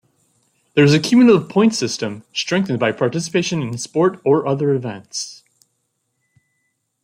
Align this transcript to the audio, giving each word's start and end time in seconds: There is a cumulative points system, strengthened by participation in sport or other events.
There 0.73 0.83
is 0.83 0.95
a 0.95 0.99
cumulative 0.99 1.47
points 1.47 1.77
system, 1.77 2.23
strengthened 2.33 2.79
by 2.79 2.91
participation 2.91 3.61
in 3.61 3.77
sport 3.77 4.19
or 4.25 4.47
other 4.47 4.73
events. 4.73 5.43